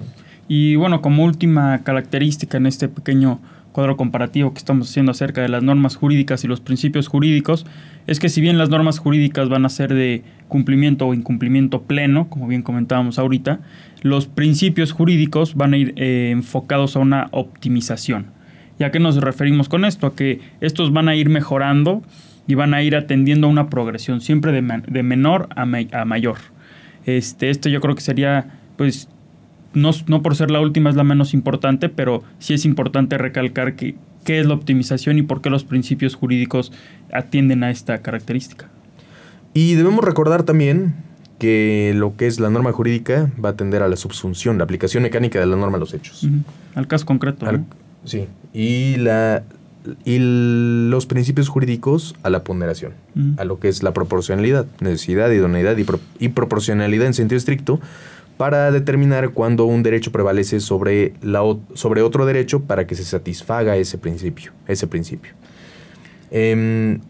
Y 0.47 0.75
bueno, 0.75 1.01
como 1.01 1.23
última 1.23 1.83
característica 1.83 2.57
en 2.57 2.65
este 2.65 2.87
pequeño 2.87 3.39
cuadro 3.71 3.97
comparativo 3.97 4.53
que 4.53 4.59
estamos 4.59 4.89
haciendo 4.89 5.11
acerca 5.11 5.41
de 5.41 5.49
las 5.49 5.63
normas 5.63 5.95
jurídicas 5.95 6.43
y 6.43 6.47
los 6.47 6.61
principios 6.61 7.07
jurídicos, 7.07 7.65
es 8.07 8.19
que 8.19 8.29
si 8.29 8.41
bien 8.41 8.57
las 8.57 8.69
normas 8.69 8.99
jurídicas 8.99 9.49
van 9.49 9.65
a 9.65 9.69
ser 9.69 9.93
de 9.93 10.23
cumplimiento 10.47 11.07
o 11.07 11.13
incumplimiento 11.13 11.83
pleno, 11.83 12.27
como 12.29 12.47
bien 12.47 12.61
comentábamos 12.61 13.19
ahorita, 13.19 13.61
los 14.01 14.27
principios 14.27 14.91
jurídicos 14.91 15.55
van 15.55 15.73
a 15.73 15.77
ir 15.77 15.93
eh, 15.95 16.29
enfocados 16.31 16.95
a 16.95 16.99
una 16.99 17.29
optimización. 17.31 18.27
¿Y 18.79 18.83
a 18.83 18.91
qué 18.91 18.99
nos 18.99 19.17
referimos 19.17 19.69
con 19.69 19.85
esto? 19.85 20.07
A 20.07 20.15
que 20.15 20.41
estos 20.59 20.91
van 20.91 21.07
a 21.07 21.15
ir 21.15 21.29
mejorando 21.29 22.01
y 22.47 22.55
van 22.55 22.73
a 22.73 22.81
ir 22.81 22.95
atendiendo 22.95 23.47
a 23.47 23.49
una 23.49 23.69
progresión, 23.69 24.21
siempre 24.21 24.51
de, 24.51 25.03
menor 25.03 25.47
a, 25.55 25.61
a 25.61 26.05
mayor. 26.05 26.37
Este, 27.05 27.49
esto 27.49 27.69
yo 27.69 27.79
creo 27.79 27.95
que 27.95 28.01
sería 28.01 28.47
pues 28.77 29.07
no, 29.73 29.91
no, 30.07 30.21
por 30.21 30.35
ser 30.35 30.51
la 30.51 30.61
última 30.61 30.89
es 30.89 30.95
la 30.95 31.03
menos 31.03 31.33
importante, 31.33 31.89
pero 31.89 32.23
sí 32.39 32.53
es 32.53 32.65
importante 32.65 33.17
recalcar 33.17 33.75
que, 33.75 33.95
qué 34.23 34.39
es 34.39 34.45
la 34.45 34.53
optimización 34.53 35.17
y 35.17 35.21
por 35.21 35.41
qué 35.41 35.49
los 35.49 35.63
principios 35.63 36.15
jurídicos 36.15 36.71
atienden 37.11 37.63
a 37.63 37.71
esta 37.71 38.01
característica. 38.01 38.69
Y 39.53 39.75
debemos 39.75 40.03
recordar 40.03 40.43
también 40.43 40.95
que 41.39 41.93
lo 41.95 42.15
que 42.15 42.27
es 42.27 42.39
la 42.39 42.49
norma 42.49 42.71
jurídica 42.71 43.31
va 43.43 43.49
a 43.49 43.51
atender 43.53 43.81
a 43.81 43.87
la 43.87 43.95
subsunción, 43.95 44.57
la 44.57 44.63
aplicación 44.63 45.03
mecánica 45.03 45.39
de 45.39 45.47
la 45.47 45.55
norma 45.55 45.77
a 45.77 45.79
los 45.79 45.93
hechos. 45.93 46.27
Al 46.75 46.87
caso 46.87 47.05
concreto. 47.05 47.47
Sí. 48.05 48.27
Y, 48.53 48.97
la, 48.97 49.43
y 50.05 50.19
los 50.19 51.07
principios 51.07 51.49
jurídicos 51.49 52.15
a 52.23 52.29
la 52.29 52.43
ponderación, 52.43 52.93
a 53.37 53.45
lo 53.45 53.59
que 53.59 53.69
es 53.69 53.81
la 53.81 53.91
proporcionalidad, 53.93 54.67
necesidad, 54.81 55.31
idoneidad 55.31 55.77
y, 55.77 55.85
y 56.19 56.29
proporcionalidad 56.29 57.07
en 57.07 57.13
sentido 57.15 57.37
estricto, 57.37 57.79
para 58.41 58.71
determinar 58.71 59.33
cuándo 59.33 59.65
un 59.65 59.83
derecho 59.83 60.12
prevalece 60.12 60.62
sobre, 60.62 61.13
sobre 61.75 62.01
otro 62.01 62.25
derecho 62.25 62.63
para 62.63 62.88
que 62.88 62.95
se 62.95 63.03
satisfaga 63.03 63.77
ese 63.77 64.00
principio. 64.00 64.51
Ese 64.67 64.88
principio. 64.88 65.33
Em, 66.31 67.01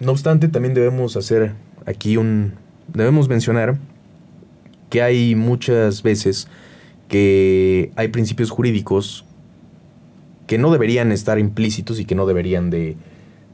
no 0.00 0.10
obstante, 0.10 0.48
también 0.48 0.74
debemos 0.74 1.16
hacer 1.16 1.52
aquí 1.86 2.16
un... 2.16 2.54
Debemos 2.92 3.28
mencionar 3.28 3.78
que 4.90 5.00
hay 5.00 5.36
muchas 5.36 6.02
veces 6.02 6.48
que 7.06 7.92
hay 7.94 8.08
principios 8.08 8.50
jurídicos 8.50 9.24
que 10.48 10.58
no 10.58 10.72
deberían 10.72 11.12
estar 11.12 11.38
implícitos 11.38 12.00
y 12.00 12.04
que 12.04 12.16
no 12.16 12.26
deberían 12.26 12.68
de, 12.68 12.96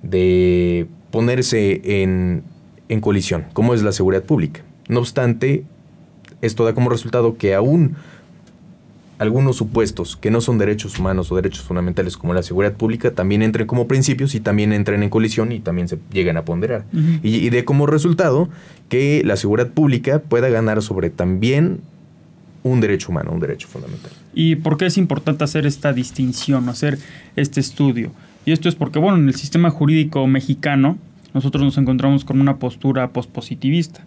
de 0.02 0.86
ponerse 1.10 1.82
en, 2.02 2.44
en 2.88 3.02
colisión, 3.02 3.44
como 3.52 3.74
es 3.74 3.82
la 3.82 3.92
seguridad 3.92 4.22
pública. 4.22 4.62
No 4.88 5.00
obstante, 5.00 5.64
esto 6.44 6.64
da 6.64 6.74
como 6.74 6.90
resultado 6.90 7.36
que 7.36 7.54
aún 7.54 7.96
algunos 9.18 9.56
supuestos 9.56 10.16
que 10.16 10.30
no 10.30 10.40
son 10.40 10.58
derechos 10.58 10.98
humanos 10.98 11.30
o 11.30 11.36
derechos 11.36 11.62
fundamentales 11.62 12.16
como 12.16 12.34
la 12.34 12.42
seguridad 12.42 12.74
pública 12.74 13.12
también 13.12 13.42
entren 13.42 13.66
como 13.66 13.86
principios 13.86 14.34
y 14.34 14.40
también 14.40 14.72
entren 14.72 15.02
en 15.02 15.10
colisión 15.10 15.52
y 15.52 15.60
también 15.60 15.88
se 15.88 15.98
llegan 16.12 16.36
a 16.36 16.44
ponderar. 16.44 16.84
y, 17.22 17.36
y, 17.36 17.50
de 17.50 17.64
como 17.64 17.86
resultado 17.86 18.48
que 18.88 19.22
la 19.24 19.36
seguridad 19.36 19.68
pública 19.68 20.20
pueda 20.20 20.48
ganar 20.48 20.82
sobre 20.82 21.10
también 21.10 21.80
un 22.64 22.80
derecho 22.80 23.12
humano, 23.12 23.30
un 23.32 23.40
derecho 23.40 23.68
fundamental. 23.68 24.10
¿Y 24.34 24.56
por 24.56 24.76
qué 24.76 24.86
es 24.86 24.98
importante 24.98 25.44
hacer 25.44 25.66
esta 25.66 25.92
distinción, 25.92 26.68
hacer 26.68 26.98
este 27.36 27.60
estudio? 27.60 28.10
Y 28.46 28.52
esto 28.52 28.68
es 28.68 28.74
porque, 28.74 28.98
bueno, 28.98 29.18
en 29.18 29.28
el 29.28 29.34
sistema 29.34 29.70
jurídico 29.70 30.26
mexicano 30.26 30.98
nosotros 31.34 31.62
nos 31.64 31.78
encontramos 31.78 32.24
con 32.24 32.40
una 32.40 32.56
postura 32.56 33.08
pospositivista. 33.08 34.04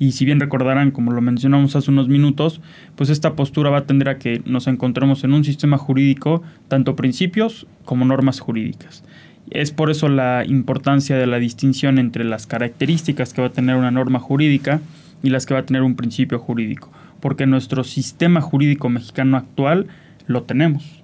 Y 0.00 0.12
si 0.12 0.24
bien 0.24 0.40
recordarán, 0.40 0.92
como 0.92 1.12
lo 1.12 1.20
mencionamos 1.20 1.76
hace 1.76 1.90
unos 1.90 2.08
minutos, 2.08 2.62
pues 2.96 3.10
esta 3.10 3.36
postura 3.36 3.68
va 3.68 3.78
a 3.78 3.86
tender 3.86 4.08
a 4.08 4.18
que 4.18 4.40
nos 4.46 4.66
encontremos 4.66 5.24
en 5.24 5.34
un 5.34 5.44
sistema 5.44 5.76
jurídico, 5.76 6.42
tanto 6.68 6.96
principios 6.96 7.66
como 7.84 8.06
normas 8.06 8.40
jurídicas. 8.40 9.04
Es 9.50 9.72
por 9.72 9.90
eso 9.90 10.08
la 10.08 10.42
importancia 10.46 11.18
de 11.18 11.26
la 11.26 11.38
distinción 11.38 11.98
entre 11.98 12.24
las 12.24 12.46
características 12.46 13.34
que 13.34 13.42
va 13.42 13.48
a 13.48 13.52
tener 13.52 13.76
una 13.76 13.90
norma 13.90 14.20
jurídica 14.20 14.80
y 15.22 15.28
las 15.28 15.44
que 15.44 15.52
va 15.52 15.60
a 15.60 15.66
tener 15.66 15.82
un 15.82 15.96
principio 15.96 16.38
jurídico, 16.38 16.90
porque 17.20 17.44
nuestro 17.44 17.84
sistema 17.84 18.40
jurídico 18.40 18.88
mexicano 18.88 19.36
actual 19.36 19.88
lo 20.26 20.44
tenemos. 20.44 21.02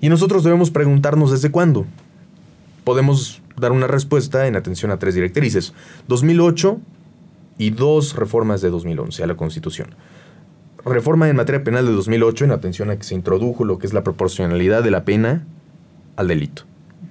Y 0.00 0.08
nosotros 0.08 0.44
debemos 0.44 0.70
preguntarnos 0.70 1.32
desde 1.32 1.50
cuándo. 1.50 1.84
Podemos 2.84 3.42
dar 3.56 3.72
una 3.72 3.88
respuesta 3.88 4.46
en 4.46 4.54
atención 4.54 4.92
a 4.92 5.00
tres 5.00 5.16
directrices. 5.16 5.74
2008, 6.06 6.80
y 7.58 7.70
dos 7.70 8.16
reformas 8.16 8.60
de 8.60 8.70
2011 8.70 9.22
a 9.22 9.26
la 9.26 9.36
Constitución. 9.36 9.88
Reforma 10.84 11.28
en 11.28 11.36
materia 11.36 11.64
penal 11.64 11.86
de 11.86 11.92
2008 11.92 12.44
en 12.44 12.52
atención 12.52 12.90
a 12.90 12.96
que 12.96 13.04
se 13.04 13.14
introdujo 13.14 13.64
lo 13.64 13.78
que 13.78 13.86
es 13.86 13.92
la 13.92 14.04
proporcionalidad 14.04 14.82
de 14.84 14.90
la 14.90 15.04
pena 15.04 15.44
al 16.16 16.28
delito. 16.28 16.62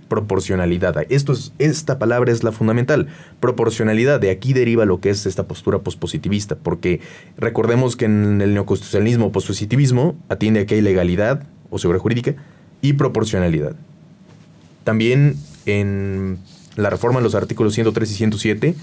Proporcionalidad. 0.08 0.96
Esto 1.10 1.34
es, 1.34 1.52
esta 1.58 2.00
palabra 2.00 2.32
es 2.32 2.44
la 2.44 2.52
fundamental. 2.52 3.08
Proporcionalidad. 3.40 4.20
De 4.20 4.30
aquí 4.30 4.54
deriva 4.54 4.86
lo 4.86 5.02
que 5.02 5.10
es 5.10 5.26
esta 5.26 5.48
postura 5.48 5.80
pospositivista. 5.80 6.56
Porque 6.56 7.02
recordemos 7.38 7.96
que 7.96 8.06
en 8.06 8.40
el 8.40 8.54
neoconstitucionalismo 8.54 9.32
pospositivismo 9.32 10.16
atiende 10.30 10.62
a 10.62 10.66
que 10.66 10.76
hay 10.76 10.82
legalidad 10.82 11.48
o 11.70 11.80
seguridad 11.80 12.02
jurídica 12.02 12.36
y 12.82 12.94
proporcionalidad. 12.94 13.76
También 14.84 15.36
en 15.66 16.38
la 16.76 16.90
reforma 16.90 17.20
en 17.20 17.24
los 17.24 17.36
artículos 17.36 17.74
103 17.74 18.12
y 18.12 18.14
107 18.14 18.76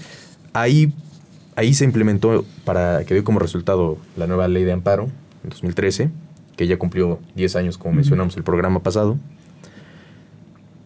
hay 0.51 0.93
ahí 1.55 1.73
se 1.73 1.85
implementó 1.85 2.45
para 2.65 3.03
que 3.05 3.13
dio 3.13 3.23
como 3.23 3.39
resultado 3.39 3.97
la 4.17 4.27
nueva 4.27 4.47
ley 4.47 4.63
de 4.63 4.71
amparo 4.71 5.09
en 5.43 5.49
2013, 5.49 6.09
que 6.55 6.67
ya 6.67 6.77
cumplió 6.77 7.19
10 7.35 7.55
años 7.55 7.77
como 7.77 7.95
mencionamos 7.95 8.37
el 8.37 8.43
programa 8.43 8.81
pasado. 8.81 9.17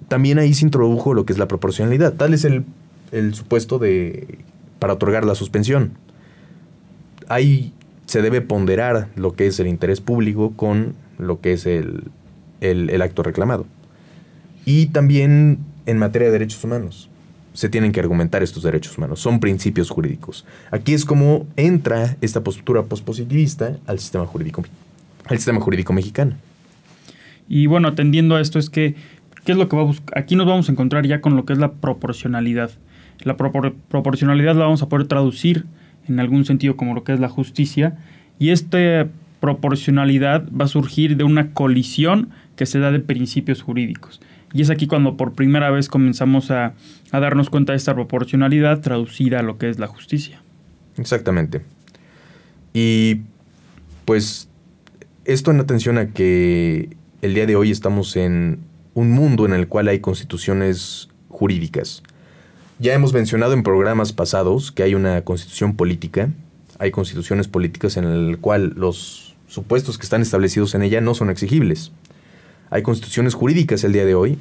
También 0.07 0.39
ahí 0.39 0.53
se 0.53 0.65
introdujo 0.65 1.13
lo 1.13 1.25
que 1.25 1.33
es 1.33 1.39
la 1.39 1.47
proporcionalidad. 1.47 2.13
Tal 2.13 2.33
es 2.33 2.45
el, 2.45 2.65
supuesto 3.33 3.79
de 3.79 4.39
para 4.79 4.93
otorgar 4.93 5.25
la 5.25 5.35
suspensión. 5.35 5.93
Ahí 7.27 7.73
se 8.05 8.21
debe 8.21 8.41
ponderar 8.41 9.09
lo 9.15 9.33
que 9.33 9.47
es 9.47 9.59
el 9.59 9.67
interés 9.67 9.99
público 9.99 10.53
con 10.55 10.95
lo 11.17 11.41
que 11.41 11.53
es 11.53 11.65
el, 11.65 12.03
el 12.61 13.01
acto 13.01 13.23
reclamado. 13.23 13.65
Y 14.65 14.87
también 14.87 15.59
en 15.85 15.97
materia 15.97 16.27
de 16.27 16.33
derechos 16.33 16.63
humanos 16.63 17.09
se 17.57 17.69
tienen 17.69 17.91
que 17.91 17.99
argumentar 17.99 18.43
estos 18.43 18.61
derechos 18.61 18.99
humanos. 18.99 19.19
Son 19.19 19.39
principios 19.39 19.89
jurídicos. 19.89 20.45
Aquí 20.69 20.93
es 20.93 21.05
como 21.05 21.47
entra 21.55 22.15
esta 22.21 22.43
postura 22.43 22.83
pospositivista 22.83 23.77
al 23.87 23.97
sistema 23.97 24.27
jurídico, 24.27 24.63
al 25.25 25.37
sistema 25.37 25.59
jurídico 25.59 25.91
mexicano. 25.91 26.35
Y 27.49 27.65
bueno, 27.65 27.87
atendiendo 27.87 28.35
a 28.35 28.41
esto 28.41 28.59
es 28.59 28.69
que, 28.69 28.93
¿qué 29.43 29.53
es 29.53 29.57
lo 29.57 29.67
que 29.69 29.75
va? 29.75 29.91
Aquí 30.15 30.35
nos 30.35 30.45
vamos 30.45 30.69
a 30.69 30.71
encontrar 30.71 31.07
ya 31.07 31.19
con 31.19 31.35
lo 31.35 31.45
que 31.45 31.53
es 31.53 31.57
la 31.57 31.71
proporcionalidad. 31.71 32.69
La 33.23 33.37
proporcionalidad 33.37 34.55
la 34.55 34.65
vamos 34.65 34.83
a 34.83 34.87
poder 34.89 35.07
traducir 35.07 35.65
en 36.07 36.19
algún 36.19 36.45
sentido 36.45 36.77
como 36.77 36.93
lo 36.93 37.03
que 37.03 37.13
es 37.13 37.19
la 37.19 37.27
justicia. 37.27 37.97
Y 38.37 38.51
esta 38.51 39.07
proporcionalidad 39.39 40.47
va 40.49 40.65
a 40.65 40.67
surgir 40.67 41.17
de 41.17 41.23
una 41.23 41.53
colisión 41.53 42.29
que 42.55 42.67
se 42.67 42.77
da 42.77 42.91
de 42.91 42.99
principios 42.99 43.63
jurídicos. 43.63 44.21
Y 44.53 44.61
es 44.61 44.69
aquí 44.69 44.87
cuando 44.87 45.17
por 45.17 45.33
primera 45.33 45.69
vez 45.71 45.89
comenzamos 45.89 46.51
a, 46.51 46.73
darnos 47.11 47.49
cuenta 47.49 47.73
de 47.73 47.77
esta 47.77 47.93
proporcionalidad 47.93 48.81
traducida 48.81 49.39
a 49.39 49.43
lo 49.43 49.57
que 49.57 49.69
es 49.69 49.79
la 49.79 49.87
justicia. 49.87 50.41
Exactamente. 50.97 51.61
Y 52.73 53.21
pues 54.05 54.49
esto 55.25 55.51
en 55.51 55.59
atención 55.59 55.97
a 55.97 56.07
que 56.07 56.95
el 57.21 57.33
día 57.33 57.45
de 57.45 57.55
hoy 57.55 57.71
estamos 57.71 58.15
en 58.15 58.59
un 58.93 59.11
mundo 59.11 59.45
en 59.45 59.53
el 59.53 59.67
cual 59.67 59.89
hay 59.89 59.99
constituciones 59.99 61.09
jurídicas. 61.29 62.03
Ya 62.79 62.93
hemos 62.93 63.13
mencionado 63.13 63.53
en 63.53 63.63
programas 63.63 64.13
pasados 64.13 64.71
que 64.71 64.83
hay 64.83 64.95
una 64.95 65.21
constitución 65.23 65.75
política, 65.75 66.29
hay 66.79 66.91
constituciones 66.91 67.47
políticas 67.47 67.97
en 67.97 68.05
el 68.05 68.37
cual 68.37 68.73
los 68.75 69.35
supuestos 69.47 69.97
que 69.97 70.03
están 70.03 70.21
establecidos 70.21 70.75
en 70.75 70.83
ella 70.83 71.01
no 71.01 71.15
son 71.15 71.29
exigibles. 71.29 71.91
Hay 72.69 72.81
constituciones 72.81 73.33
jurídicas 73.33 73.83
el 73.83 73.93
día 73.93 74.05
de 74.05 74.15
hoy 74.15 74.37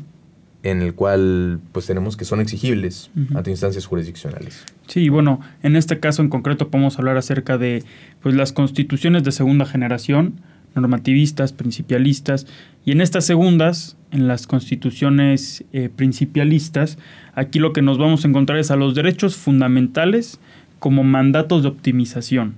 en 0.63 0.83
el 0.83 0.95
cual 0.95 1.61
pues 1.73 1.87
tenemos 1.87 2.17
que 2.17 2.25
son 2.25 2.41
exigibles 2.41 3.11
ante 3.35 3.51
instancias 3.51 3.87
jurisdiccionales. 3.87 4.65
Sí, 4.89 5.09
bueno, 5.09 5.41
en 5.63 5.77
este 5.77 6.01
caso 6.01 6.23
en 6.23 6.29
concreto 6.29 6.71
podemos 6.71 6.99
hablar 6.99 7.17
acerca 7.17 7.57
de 7.57 7.85
pues 8.21 8.35
las 8.35 8.53
constituciones 8.53 9.23
de 9.23 9.31
segunda 9.31 9.65
generación, 9.65 10.41
normativistas, 10.75 11.53
principialistas, 11.53 12.47
y 12.85 12.93
en 12.93 13.01
estas 13.01 13.25
segundas, 13.25 13.97
en 14.11 14.27
las 14.27 14.47
constituciones 14.47 15.65
eh, 15.73 15.89
principialistas, 15.95 16.99
aquí 17.35 17.61
lo 17.61 17.73
que 17.73 17.83
nos 17.83 17.99
vamos 17.99 18.25
a 18.25 18.29
encontrar 18.29 18.59
es 18.59 18.73
a 18.73 18.77
los 18.77 18.95
derechos 18.95 19.37
fundamentales 19.37 20.41
como 20.81 21.05
mandatos 21.05 21.63
de 21.63 21.69
optimización. 21.69 22.57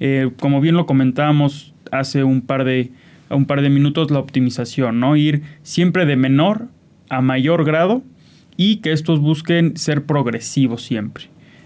Eh, 0.00 0.30
como 0.40 0.60
bien 0.60 0.74
lo 0.74 0.86
comentábamos 0.86 1.72
hace 1.92 2.24
un 2.24 2.40
par 2.40 2.64
de 2.64 2.90
a 3.28 3.36
un 3.36 3.46
par 3.46 3.62
de 3.62 3.70
minutos 3.70 4.10
la 4.10 4.18
optimización, 4.18 5.00
¿no? 5.00 5.16
Ir 5.16 5.42
siempre 5.62 6.06
de 6.06 6.16
menor 6.16 6.68
a 7.08 7.20
mayor 7.20 7.64
grado 7.64 8.02
y 8.56 8.76
que 8.76 8.92
estos 8.92 9.20
busquen 9.20 9.76
ser 9.76 10.04
progresivos 10.04 10.82
siempre. 10.82 11.24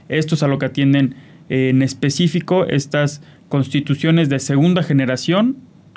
Esto 0.09 0.35
es 0.35 0.43
a 0.43 0.49
lo 0.49 0.59
que 0.59 0.67
atienden 0.67 1.15
eh, 1.49 1.71
en 1.71 1.83
específico 1.83 2.67
estas 2.67 3.23
constituciones 3.49 4.29
de 4.29 4.39
segunda 4.39 4.83
generación. 4.83 5.57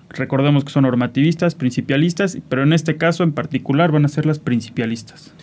Recordemos 0.10 0.65
que 0.65 0.72
son 0.72 0.84
normativistas, 0.84 1.56
principialistas, 1.56 2.38
pero 2.50 2.63
en 2.63 2.74
este 2.74 2.98
caso 2.98 3.24
en 3.24 3.32
particular 3.32 3.91
van 3.91 4.06
a 4.06 4.10
ser 4.10 4.25
las 4.25 4.39
principialistas. 4.39 5.34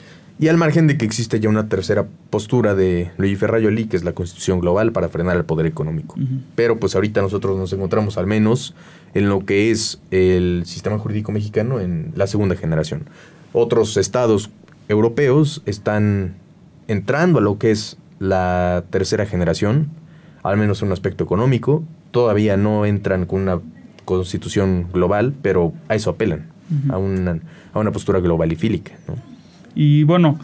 Y 0.40 0.46
al 0.46 0.56
margen 0.56 0.86
de 0.86 0.96
que 0.96 1.04
existe 1.04 1.40
ya 1.40 1.48
una 1.48 1.68
tercera 1.68 2.06
postura 2.30 2.76
de 2.76 3.10
Luigi 3.16 3.34
Ferrayoli, 3.34 3.86
que 3.86 3.96
es 3.96 4.04
la 4.04 4.12
constitución 4.12 4.60
global 4.60 4.92
para 4.92 5.08
frenar 5.08 5.36
el 5.36 5.44
poder 5.44 5.66
económico. 5.66 6.14
Pero 6.54 6.78
pues 6.78 6.94
ahorita 6.94 7.20
nosotros 7.20 7.58
nos 7.58 7.72
encontramos 7.72 8.18
al 8.18 8.28
menos 8.28 8.74
en 9.14 9.28
lo 9.28 9.44
que 9.44 9.70
es 9.70 10.00
el 10.10 10.62
sistema 10.66 10.98
jurídico 10.98 11.32
mexicano 11.32 11.80
en 11.80 12.12
la 12.14 12.26
segunda 12.26 12.56
generación. 12.56 13.04
Otros 13.52 13.96
estados 13.96 14.50
europeos 14.88 15.62
están 15.66 16.34
entrando 16.86 17.38
a 17.38 17.42
lo 17.42 17.58
que 17.58 17.70
es 17.70 17.96
la 18.18 18.84
tercera 18.90 19.26
generación, 19.26 19.88
al 20.42 20.56
menos 20.56 20.82
en 20.82 20.88
un 20.88 20.92
aspecto 20.92 21.24
económico. 21.24 21.84
Todavía 22.10 22.56
no 22.56 22.86
entran 22.86 23.26
con 23.26 23.42
una 23.42 23.60
constitución 24.04 24.88
global, 24.92 25.34
pero 25.42 25.72
a 25.88 25.94
eso 25.94 26.10
apelan, 26.10 26.46
a, 26.90 26.98
una, 26.98 27.40
a 27.72 27.78
una 27.78 27.92
postura 27.92 28.20
globalifílica. 28.20 28.92
¿no? 29.06 29.14
Y 29.74 30.04
bueno, 30.04 30.38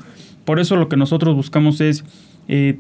por 0.45 0.61
eso 0.61 0.77
lo 0.77 0.89
que 0.89 0.97
nosotros 0.97 1.35
buscamos 1.35 1.81
es 1.81 2.05
eh, 2.49 2.79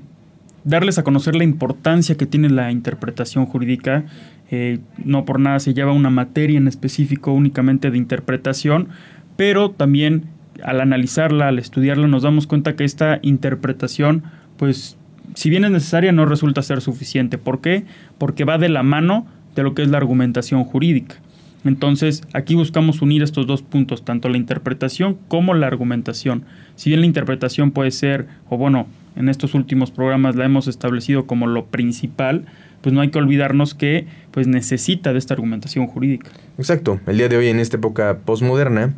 darles 0.65 0.99
a 0.99 1.05
conocer 1.05 1.35
la 1.35 1.45
importancia 1.45 2.17
que 2.17 2.27
tiene 2.27 2.51
la 2.51 2.71
interpretación 2.71 3.47
jurídica. 3.47 4.05
Eh, 4.51 4.81
no 5.03 5.25
por 5.25 5.41
nada 5.41 5.59
se 5.59 5.75
lleva 5.75 5.93
una 5.93 6.11
materia 6.11 6.59
en 6.59 6.69
específico 6.69 7.33
únicamente 7.33 7.91
de 7.91 7.99
interpretación, 7.99 8.89
pero 9.37 9.71
también 9.71 10.25
al 10.63 10.81
analizarla, 10.81 11.49
al 11.49 11.59
estudiarla, 11.59 12.07
nos 12.07 12.23
damos 12.23 12.47
cuenta 12.47 12.77
que 12.77 12.85
esta 12.85 13.19
interpretación, 13.23 14.23
pues, 14.57 14.97
si 15.35 15.51
bien 15.51 15.65
es 15.65 15.71
necesaria, 15.71 16.13
no 16.13 16.27
resulta 16.27 16.63
ser 16.63 16.81
suficiente. 16.81 17.39
¿Por 17.39 17.61
qué? 17.61 17.85
Porque 18.19 18.45
va 18.45 18.59
de 18.59 18.69
la 18.69 18.83
mano 18.83 19.27
de 19.55 19.63
lo 19.63 19.75
que 19.75 19.83
es 19.83 19.89
la 19.89 19.99
argumentación 19.99 20.65
jurídica. 20.65 21.17
Entonces, 21.65 22.23
aquí 22.35 22.55
buscamos 22.55 23.01
unir 23.01 23.23
estos 23.23 23.47
dos 23.47 23.63
puntos, 23.63 24.05
tanto 24.05 24.29
la 24.29 24.37
interpretación 24.37 25.17
como 25.29 25.55
la 25.55 25.67
argumentación. 25.67 26.45
Si 26.77 26.91
bien 26.91 27.01
la 27.01 27.07
interpretación 27.07 27.71
puede 27.71 27.91
ser, 27.91 28.27
o 28.51 28.59
bueno, 28.59 28.87
en 29.17 29.29
estos 29.29 29.55
últimos 29.55 29.91
programas 29.91 30.37
la 30.37 30.45
hemos 30.45 30.69
establecido 30.69 31.27
como 31.27 31.47
lo 31.47 31.67
principal, 31.67 32.45
pues 32.85 32.93
no 32.93 33.01
hay 33.01 33.11
que 33.11 33.17
olvidarnos 33.17 33.73
que 33.73 34.07
pues 34.31 34.47
necesita 34.47 35.15
de 35.15 35.19
esta 35.19 35.33
argumentación 35.33 35.87
jurídica. 35.87 36.31
Exacto. 36.59 37.01
El 37.07 37.17
día 37.17 37.31
de 37.31 37.39
hoy, 37.39 37.49
en 37.49 37.59
esta 37.59 37.79
época 37.79 38.19
postmoderna, 38.27 38.93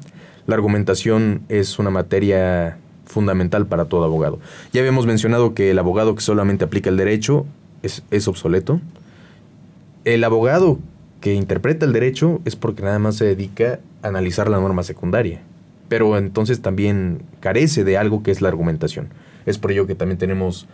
la 0.48 0.56
argumentación 0.56 1.42
es 1.48 1.78
una 1.78 1.90
materia 1.90 2.78
fundamental 3.04 3.66
para 3.66 3.84
todo 3.84 4.02
abogado. 4.02 4.40
Ya 4.72 4.80
habíamos 4.80 5.06
mencionado 5.06 5.54
que 5.54 5.70
el 5.70 5.78
abogado 5.78 6.16
que 6.16 6.20
solamente 6.20 6.64
aplica 6.64 6.90
el 6.90 6.96
derecho 6.96 7.46
es, 7.84 8.02
es 8.10 8.26
obsoleto. 8.26 8.80
El 10.04 10.24
abogado 10.24 10.80
que 11.20 11.34
interpreta 11.34 11.86
el 11.86 11.92
derecho 11.92 12.40
es 12.44 12.56
porque 12.56 12.82
nada 12.82 12.98
más 12.98 13.14
se 13.14 13.24
dedica 13.24 13.78
a 14.02 14.08
analizar 14.08 14.50
la 14.50 14.58
norma 14.58 14.82
secundaria. 14.82 15.42
Pero 15.88 16.18
entonces 16.18 16.60
también 16.60 17.22
carece 17.38 17.84
de 17.84 17.96
algo 17.98 18.24
que 18.24 18.32
es 18.32 18.42
la 18.42 18.48
argumentación. 18.48 19.10
Es 19.46 19.58
por 19.58 19.70
ello 19.70 19.86
que 19.86 19.94
también 19.94 20.18
tenemos 20.18 20.66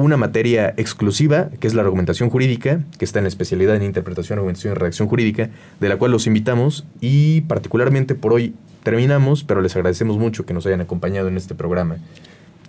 una 0.00 0.16
materia 0.16 0.72
exclusiva, 0.78 1.50
que 1.60 1.66
es 1.66 1.74
la 1.74 1.82
argumentación 1.82 2.30
jurídica, 2.30 2.80
que 2.98 3.04
está 3.04 3.18
en 3.18 3.26
especialidad 3.26 3.76
en 3.76 3.82
interpretación, 3.82 4.38
argumentación 4.38 4.72
y 4.72 4.74
redacción 4.74 5.08
jurídica, 5.08 5.50
de 5.78 5.88
la 5.90 5.98
cual 5.98 6.10
los 6.10 6.26
invitamos 6.26 6.86
y 7.00 7.42
particularmente 7.42 8.14
por 8.14 8.32
hoy 8.32 8.54
terminamos, 8.82 9.44
pero 9.44 9.60
les 9.60 9.76
agradecemos 9.76 10.16
mucho 10.16 10.46
que 10.46 10.54
nos 10.54 10.64
hayan 10.64 10.80
acompañado 10.80 11.28
en 11.28 11.36
este 11.36 11.54
programa. 11.54 11.98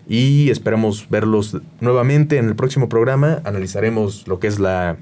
Y 0.09 0.49
esperamos 0.49 1.07
verlos 1.09 1.57
nuevamente 1.79 2.37
en 2.37 2.47
el 2.47 2.55
próximo 2.55 2.89
programa. 2.89 3.41
Analizaremos 3.45 4.27
lo 4.27 4.39
que 4.39 4.47
es 4.47 4.59
la 4.59 4.97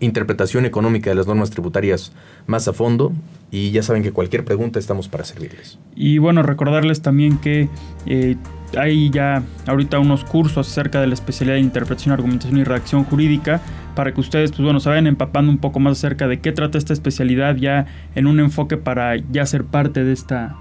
interpretación 0.00 0.64
económica 0.64 1.10
de 1.10 1.16
las 1.16 1.26
normas 1.26 1.50
tributarias 1.50 2.12
más 2.46 2.66
a 2.66 2.72
fondo 2.72 3.12
y 3.50 3.70
ya 3.70 3.82
saben 3.82 4.02
que 4.02 4.12
cualquier 4.12 4.44
pregunta 4.44 4.78
estamos 4.78 5.08
para 5.08 5.24
servirles. 5.24 5.78
Y 5.94 6.18
bueno, 6.18 6.42
recordarles 6.42 7.02
también 7.02 7.38
que 7.38 7.68
eh, 8.06 8.36
hay 8.76 9.10
ya 9.10 9.42
ahorita 9.66 9.98
unos 9.98 10.24
cursos 10.24 10.68
acerca 10.68 11.00
de 11.00 11.06
la 11.06 11.14
especialidad 11.14 11.56
de 11.56 11.60
interpretación, 11.60 12.12
argumentación 12.12 12.58
y 12.58 12.64
redacción 12.64 13.04
jurídica 13.04 13.60
para 13.94 14.12
que 14.12 14.20
ustedes 14.20 14.50
pues 14.50 14.62
bueno, 14.62 14.80
se 14.80 14.88
vayan 14.88 15.06
empapando 15.06 15.50
un 15.50 15.58
poco 15.58 15.80
más 15.80 15.98
acerca 15.98 16.28
de 16.28 16.40
qué 16.40 16.52
trata 16.52 16.76
esta 16.76 16.92
especialidad 16.92 17.56
ya 17.56 17.86
en 18.14 18.26
un 18.26 18.40
enfoque 18.40 18.76
para 18.76 19.16
ya 19.16 19.46
ser 19.46 19.64
parte 19.64 20.04
de 20.04 20.12
esta 20.12 20.56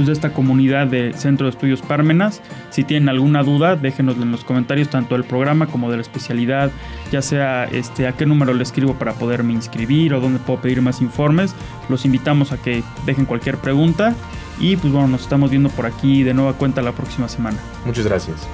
pues, 0.00 0.06
de 0.06 0.14
esta 0.14 0.32
comunidad 0.32 0.86
de 0.86 1.12
Centro 1.12 1.44
de 1.44 1.50
Estudios 1.50 1.82
Pármenas. 1.82 2.40
Si 2.70 2.84
tienen 2.84 3.10
alguna 3.10 3.42
duda, 3.42 3.76
déjenos 3.76 4.16
en 4.16 4.32
los 4.32 4.44
comentarios 4.44 4.88
tanto 4.88 5.14
del 5.14 5.24
programa 5.24 5.66
como 5.66 5.90
de 5.90 5.98
la 5.98 6.00
especialidad, 6.00 6.70
ya 7.12 7.20
sea 7.20 7.64
este, 7.64 8.08
a 8.08 8.12
qué 8.12 8.24
número 8.24 8.54
le 8.54 8.62
escribo 8.62 8.94
para 8.94 9.12
poderme 9.12 9.52
inscribir 9.52 10.14
o 10.14 10.20
dónde 10.20 10.38
puedo 10.38 10.58
pedir 10.62 10.80
más 10.80 11.02
informes. 11.02 11.54
Los 11.90 12.06
invitamos 12.06 12.50
a 12.50 12.56
que 12.56 12.82
dejen 13.04 13.26
cualquier 13.26 13.58
pregunta 13.58 14.14
y 14.58 14.76
pues 14.76 14.90
bueno, 14.90 15.08
nos 15.08 15.20
estamos 15.20 15.50
viendo 15.50 15.68
por 15.68 15.84
aquí 15.84 16.22
de 16.22 16.32
nueva 16.32 16.54
cuenta 16.54 16.80
la 16.80 16.92
próxima 16.92 17.28
semana. 17.28 17.58
Muchas 17.84 18.06
gracias. 18.06 18.48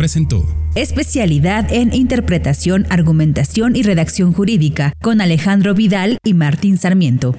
Presentó 0.00 0.46
Especialidad 0.76 1.70
en 1.70 1.92
Interpretación, 1.92 2.86
Argumentación 2.88 3.76
y 3.76 3.82
Redacción 3.82 4.32
Jurídica 4.32 4.94
con 5.02 5.20
Alejandro 5.20 5.74
Vidal 5.74 6.16
y 6.24 6.32
Martín 6.32 6.78
Sarmiento. 6.78 7.36